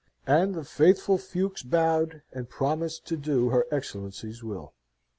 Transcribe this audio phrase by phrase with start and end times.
[0.25, 4.73] And the faithful Fuchs bowed, and promised to do her Excellency's will.